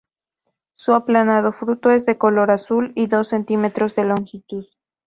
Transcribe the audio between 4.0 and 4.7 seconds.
longitud.